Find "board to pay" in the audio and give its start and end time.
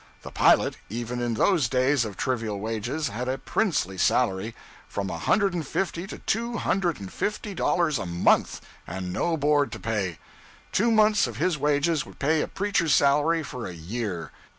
9.37-10.17